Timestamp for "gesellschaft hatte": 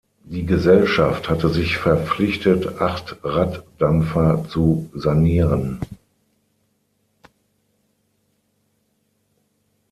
0.47-1.49